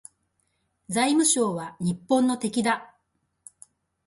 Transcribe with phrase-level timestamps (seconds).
[0.89, 2.95] 財務省は日本の敵だ